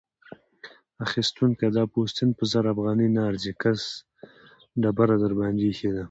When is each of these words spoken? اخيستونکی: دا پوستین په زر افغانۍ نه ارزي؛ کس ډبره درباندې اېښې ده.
اخيستونکی: 1.05 1.67
دا 1.77 1.83
پوستین 1.93 2.29
په 2.37 2.43
زر 2.51 2.65
افغانۍ 2.73 3.07
نه 3.15 3.21
ارزي؛ 3.29 3.53
کس 3.61 3.81
ډبره 4.81 5.15
درباندې 5.23 5.63
اېښې 5.69 5.89
ده. 5.95 5.99